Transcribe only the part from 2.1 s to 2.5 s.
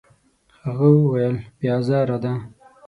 ده.»